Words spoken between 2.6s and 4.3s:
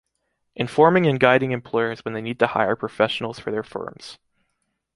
professionals for their firms.